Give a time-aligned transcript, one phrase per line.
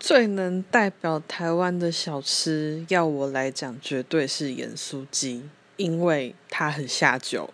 [0.00, 5.42] 最能代表台湾的小吃，要我来讲，绝对是盐酥鸡，
[5.76, 7.52] 因为它很下酒。